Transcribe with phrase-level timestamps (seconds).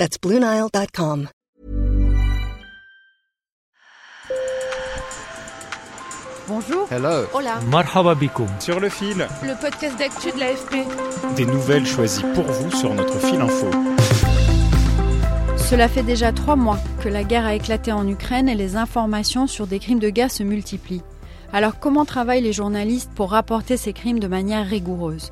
[0.00, 1.28] That's BlueNile.com.
[6.48, 6.88] Bonjour.
[6.90, 7.26] Hello.
[7.34, 7.60] Hola.
[7.70, 8.14] Marhaba
[8.60, 11.36] Sur le fil, Le podcast d'actu de l'AFP.
[11.36, 13.66] des nouvelles choisies pour vous sur notre fil info.
[15.58, 19.46] Cela fait déjà trois mois que la guerre a éclaté en Ukraine et les informations
[19.46, 21.02] sur des crimes de guerre se multiplient.
[21.52, 25.30] Alors comment travaillent les journalistes pour rapporter ces crimes de manière rigoureuse?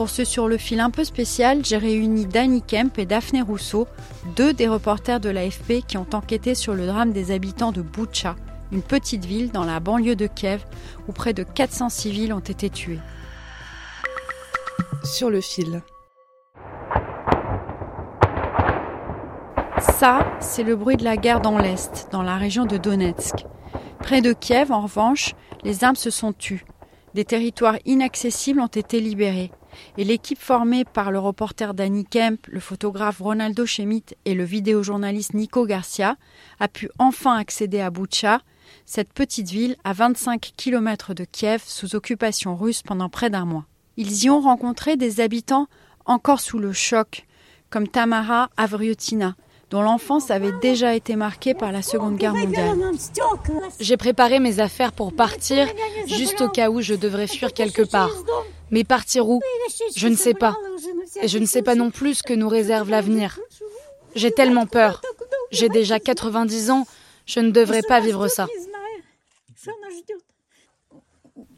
[0.00, 3.86] Pour ce sur le fil un peu spécial, j'ai réuni Danny Kemp et Daphné Rousseau,
[4.34, 8.34] deux des reporters de l'AFP qui ont enquêté sur le drame des habitants de Boutcha,
[8.72, 10.64] une petite ville dans la banlieue de Kiev
[11.06, 12.98] où près de 400 civils ont été tués.
[15.04, 15.82] Sur le fil.
[19.80, 23.44] Ça, c'est le bruit de la guerre dans l'Est, dans la région de Donetsk.
[23.98, 26.64] Près de Kiev, en revanche, les armes se sont tues.
[27.12, 29.50] Des territoires inaccessibles ont été libérés.
[29.98, 35.34] Et l'équipe formée par le reporter Danny Kemp, le photographe Ronaldo Schmidt et le vidéojournaliste
[35.34, 36.16] Nico Garcia
[36.58, 38.40] a pu enfin accéder à Boutcha,
[38.86, 43.66] cette petite ville à 25 km de Kiev sous occupation russe pendant près d'un mois.
[43.96, 45.66] Ils y ont rencontré des habitants
[46.06, 47.26] encore sous le choc,
[47.68, 49.36] comme Tamara Avriotina,
[49.70, 52.76] dont l'enfance avait déjà été marquée par la Seconde Guerre mondiale.
[53.78, 55.68] J'ai préparé mes affaires pour partir,
[56.06, 58.10] juste au cas où je devrais fuir quelque part.
[58.70, 59.40] Mais partir où?
[59.96, 60.56] Je ne sais pas.
[61.22, 63.38] Et je ne sais pas non plus ce que nous réserve l'avenir.
[64.14, 65.02] J'ai tellement peur.
[65.50, 66.86] J'ai déjà 90 ans,
[67.26, 68.46] je ne devrais pas vivre ça.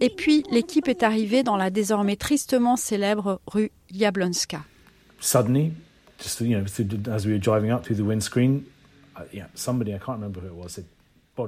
[0.00, 4.62] Et puis, l'équipe est arrivée dans la désormais tristement célèbre rue Yablonska.
[5.22, 5.72] suddenly,
[6.18, 6.64] just you know,
[7.12, 8.66] as we were driving up through the windscreen,
[9.30, 10.78] yeah, somebody I can't remember who it was.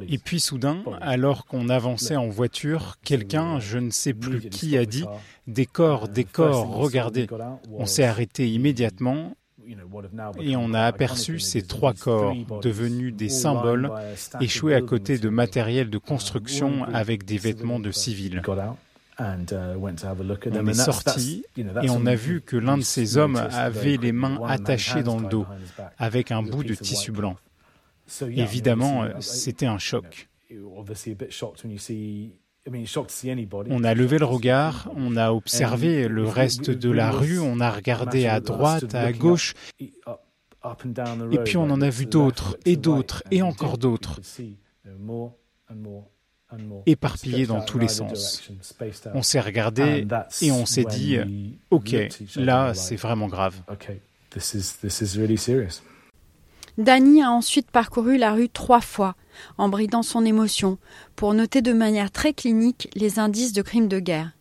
[0.09, 4.87] Et puis soudain, alors qu'on avançait en voiture, quelqu'un, je ne sais plus qui, a
[4.87, 5.05] dit
[5.47, 7.27] Des corps, des corps, regardez.
[7.73, 9.35] On s'est arrêté immédiatement
[10.41, 13.91] et on a aperçu ces trois corps devenus des symboles
[14.41, 18.43] échoués à côté de matériel de construction avec des vêtements de civils.
[19.19, 24.41] On est sorti et on a vu que l'un de ces hommes avait les mains
[24.47, 25.47] attachées dans le dos
[25.99, 27.37] avec un bout de tissu blanc.
[28.29, 30.29] Évidemment, c'était un choc.
[33.71, 37.71] On a levé le regard, on a observé le reste de la rue, on a
[37.71, 43.43] regardé à droite, à gauche, et puis on en a vu d'autres, et d'autres, et
[43.43, 44.21] encore d'autres,
[46.87, 48.51] éparpillés dans tous les sens.
[49.13, 50.07] On s'est regardé
[50.41, 51.19] et on s'est dit,
[51.71, 51.95] OK,
[52.37, 53.61] là, c'est vraiment grave.
[56.77, 59.15] Danny a ensuite parcouru la rue trois fois,
[59.59, 60.79] en bridant son émotion,
[61.15, 64.33] pour noter de manière très clinique les indices de crimes de guerre.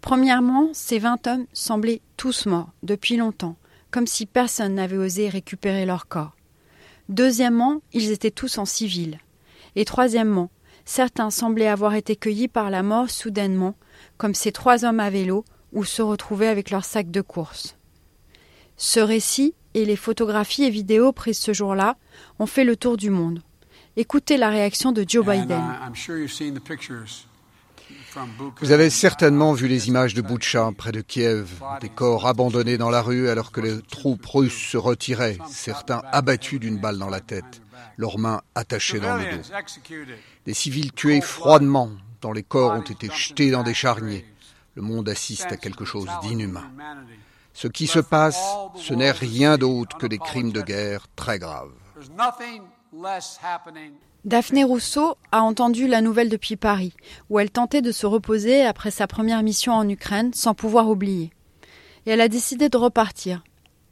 [0.00, 3.56] Premièrement, ces vingt hommes semblaient tous morts, depuis longtemps,
[3.92, 6.34] comme si personne n'avait osé récupérer leur corps.
[7.08, 9.18] Deuxièmement, ils étaient tous en civil.
[9.76, 10.50] Et troisièmement,
[10.84, 13.76] certains semblaient avoir été cueillis par la mort soudainement,
[14.16, 17.76] comme ces trois hommes à vélo, ou se retrouvaient avec leurs sacs de course.
[18.76, 21.96] Ce récit et les photographies et vidéos prises ce jour-là
[22.38, 23.42] ont fait le tour du monde.
[23.96, 25.62] Écoutez la réaction de Joe Biden.
[28.60, 32.90] Vous avez certainement vu les images de Boutcha, près de Kiev, des corps abandonnés dans
[32.90, 37.20] la rue alors que les troupes russes se retiraient, certains abattus d'une balle dans la
[37.20, 37.62] tête,
[37.96, 39.42] leurs mains attachées dans le dos.
[40.46, 44.24] Des civils tués froidement, dont les corps ont été jetés dans des charniers.
[44.74, 46.70] Le monde assiste à quelque chose d'inhumain.
[47.52, 48.40] Ce qui se passe,
[48.76, 51.72] ce n'est rien d'autre que des crimes de guerre très graves.
[54.24, 56.94] Daphné Rousseau a entendu la nouvelle depuis Paris,
[57.30, 61.30] où elle tentait de se reposer après sa première mission en Ukraine sans pouvoir oublier.
[62.06, 63.42] Et elle a décidé de repartir.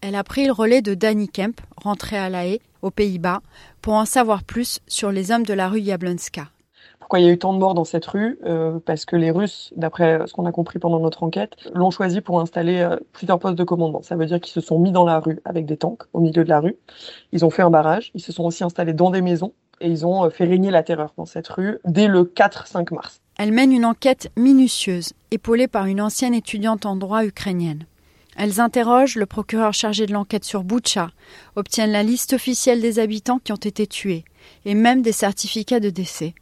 [0.00, 3.40] Elle a pris le relais de Danny Kemp, rentré à La Haye, aux Pays-Bas,
[3.82, 6.48] pour en savoir plus sur les hommes de la rue Yablonska.
[7.08, 9.30] Pourquoi il y a eu tant de morts dans cette rue euh, Parce que les
[9.30, 13.38] Russes, d'après ce qu'on a compris pendant notre enquête, l'ont choisi pour installer euh, plusieurs
[13.38, 14.02] postes de commandement.
[14.02, 16.44] Ça veut dire qu'ils se sont mis dans la rue avec des tanks au milieu
[16.44, 16.76] de la rue.
[17.32, 18.10] Ils ont fait un barrage.
[18.12, 20.82] Ils se sont aussi installés dans des maisons et ils ont euh, fait régner la
[20.82, 23.22] terreur dans cette rue dès le 4-5 mars.
[23.38, 27.86] Elle mène une enquête minutieuse, épaulée par une ancienne étudiante en droit ukrainienne.
[28.36, 31.08] Elles interrogent le procureur chargé de l'enquête sur Boucha,
[31.56, 34.26] obtiennent la liste officielle des habitants qui ont été tués,
[34.66, 36.34] et même des certificats de décès.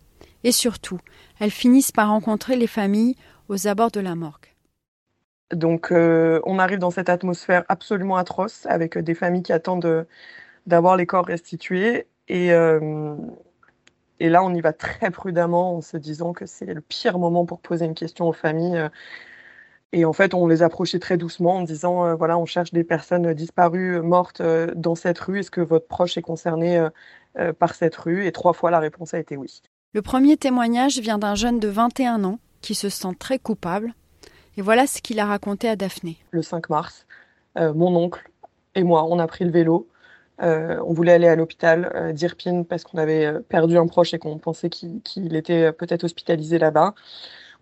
[0.47, 1.01] Et surtout,
[1.41, 3.17] elles finissent par rencontrer les familles
[3.49, 4.55] aux abords de la morgue.
[5.53, 10.07] Donc euh, on arrive dans cette atmosphère absolument atroce avec des familles qui attendent
[10.69, 12.07] d'avoir les corps restitués.
[12.29, 13.17] Et, euh,
[14.21, 17.59] là, on y va très prudemment en se disant que c'est le pire moment pour
[17.61, 18.89] poser une question aux familles.
[19.91, 22.85] Et en fait, on les approchait très doucement en disant, euh, voilà, on cherche des
[22.85, 24.43] personnes disparues, mortes
[24.77, 25.41] dans cette rue.
[25.41, 26.87] Est-ce que votre proche est concerné
[27.59, 28.27] par cette rue?
[28.27, 29.61] Et trois fois, la réponse a été oui.
[29.97, 33.95] Le premier témoignage vient d'un jeune de 21 ans qui se sent très coupable
[34.59, 36.19] et voilà ce qu'il a raconté à Daphné.
[36.33, 37.07] Le 5 mars,
[37.57, 38.31] euh, mon oncle
[38.75, 39.89] et moi, on a pris le vélo.
[40.43, 44.19] Euh, on voulait aller à l'hôpital euh, d'Irpine parce qu'on avait perdu un proche et
[44.19, 46.93] qu'on pensait qu'il était peut-être hospitalisé là-bas.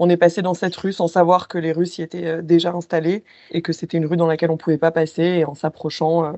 [0.00, 3.22] On est passé dans cette rue sans savoir que les Russes y étaient déjà installés
[3.52, 5.22] et que c'était une rue dans laquelle on ne pouvait pas passer.
[5.22, 6.32] Et en s'approchant,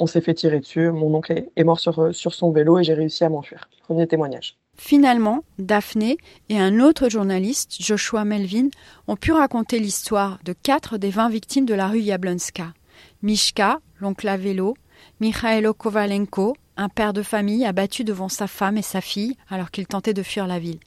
[0.00, 0.90] on s'est fait tirer dessus.
[0.90, 3.70] Mon oncle est mort sur son vélo et j'ai réussi à m'enfuir.
[3.84, 4.58] Premier témoignage.
[4.80, 8.68] Finalement, Daphné et un autre journaliste, Joshua Melvin,
[9.08, 12.72] ont pu raconter l'histoire de quatre des vingt victimes de la rue Yablonska.
[13.22, 14.76] Mishka, l'oncle à vélo,
[15.20, 19.86] Mikhailo Kovalenko, un père de famille abattu devant sa femme et sa fille alors qu'il
[19.88, 20.78] tentait de fuir la ville.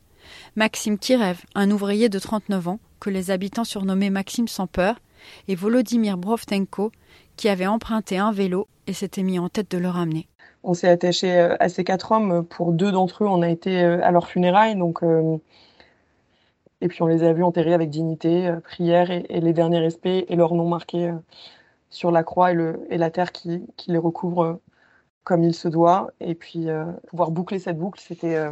[0.55, 4.99] Maxime Kirev, un ouvrier de 39 ans, que les habitants surnommaient Maxime sans peur,
[5.49, 6.93] et Volodymyr Brovtenko,
[7.35, 10.27] qui avait emprunté un vélo et s'était mis en tête de le ramener
[10.63, 12.45] on s'est attaché euh, à ces quatre hommes.
[12.45, 14.75] Pour deux d'entre eux, on a été euh, à leur funérailles.
[14.75, 15.37] Donc, euh,
[16.81, 20.35] et puis on les a vus enterrés avec dignité, prière et, les derniers respects et
[20.35, 21.13] leur nom marqué
[21.89, 24.59] sur la croix et, le, et la terre qui, les recouvre
[25.23, 26.11] comme il se doit.
[26.19, 26.67] Et puis
[27.07, 28.49] pouvoir boucler cette boucle, c'était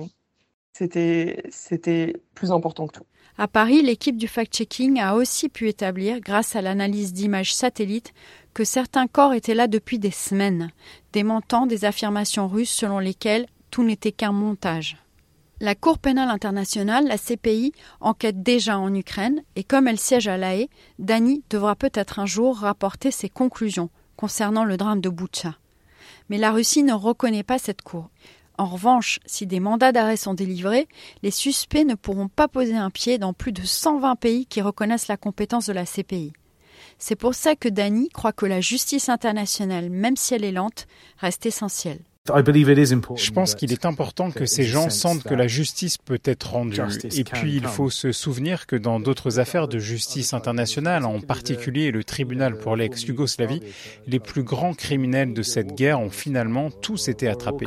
[0.80, 3.06] c'était plus important que tout.
[3.38, 8.14] À Paris, l'équipe du fact-checking a aussi pu établir, grâce à l'analyse d'images satellites,
[8.54, 10.72] que certains corps étaient là depuis des semaines,
[11.14, 14.98] démentant des affirmations russes selon lesquelles tout n'était qu'un montage.
[15.62, 20.38] La Cour pénale internationale, la CPI, enquête déjà en Ukraine et comme elle siège à
[20.38, 25.56] La Haye, Dany devra peut-être un jour rapporter ses conclusions concernant le drame de Boutcha.
[26.30, 28.10] Mais la Russie ne reconnaît pas cette Cour.
[28.60, 30.90] En revanche, si des mandats d'arrêt sont délivrés,
[31.24, 35.08] les suspects ne pourront pas poser un pied dans plus de 120 pays qui reconnaissent
[35.08, 36.34] la compétence de la CPI.
[36.98, 40.88] C'est pour ça que Dany croit que la justice internationale, même si elle est lente,
[41.20, 42.02] reste essentielle.
[42.28, 46.82] Je pense qu'il est important que ces gens sentent que la justice peut être rendue.
[47.16, 51.92] Et puis il faut se souvenir que dans d'autres affaires de justice internationale, en particulier
[51.92, 53.62] le tribunal pour l'ex-Yougoslavie,
[54.06, 57.66] les plus grands criminels de cette guerre ont finalement tous été attrapés.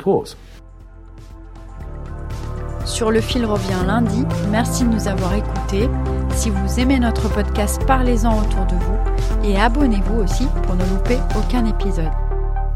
[2.85, 4.23] Sur le fil revient lundi.
[4.49, 5.89] Merci de nous avoir écoutés.
[6.31, 11.17] Si vous aimez notre podcast, parlez-en autour de vous et abonnez-vous aussi pour ne louper
[11.37, 12.11] aucun épisode.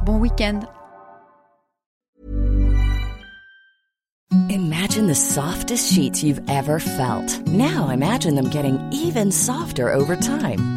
[0.06, 0.60] Bon week-end.
[4.50, 7.46] Imagine the softest sheets you've ever felt.
[7.48, 10.77] Now imagine them getting even softer over time.